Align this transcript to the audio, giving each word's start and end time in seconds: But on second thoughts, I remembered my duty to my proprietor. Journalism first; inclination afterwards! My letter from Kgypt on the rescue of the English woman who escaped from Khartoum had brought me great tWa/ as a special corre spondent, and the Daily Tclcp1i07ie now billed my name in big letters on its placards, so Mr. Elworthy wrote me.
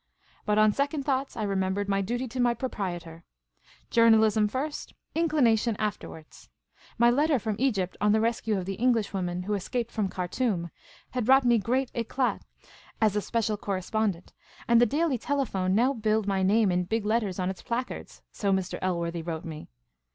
But 0.47 0.57
on 0.57 0.73
second 0.73 1.03
thoughts, 1.03 1.37
I 1.37 1.43
remembered 1.43 1.87
my 1.87 2.01
duty 2.01 2.27
to 2.29 2.39
my 2.39 2.55
proprietor. 2.55 3.23
Journalism 3.91 4.47
first; 4.47 4.95
inclination 5.13 5.75
afterwards! 5.77 6.49
My 6.97 7.11
letter 7.11 7.37
from 7.37 7.55
Kgypt 7.57 7.97
on 8.01 8.11
the 8.11 8.19
rescue 8.19 8.57
of 8.57 8.65
the 8.65 8.73
English 8.81 9.13
woman 9.13 9.43
who 9.43 9.53
escaped 9.53 9.91
from 9.91 10.09
Khartoum 10.09 10.71
had 11.11 11.23
brought 11.25 11.45
me 11.45 11.59
great 11.59 11.93
tWa/ 11.93 12.41
as 12.99 13.15
a 13.15 13.21
special 13.21 13.57
corre 13.57 13.81
spondent, 13.81 14.29
and 14.67 14.81
the 14.81 14.87
Daily 14.87 15.19
Tclcp1i07ie 15.19 15.71
now 15.71 15.93
billed 15.93 16.25
my 16.25 16.41
name 16.41 16.71
in 16.71 16.85
big 16.85 17.05
letters 17.05 17.37
on 17.37 17.51
its 17.51 17.61
placards, 17.61 18.23
so 18.31 18.51
Mr. 18.51 18.79
Elworthy 18.81 19.21
wrote 19.21 19.45
me. 19.45 19.69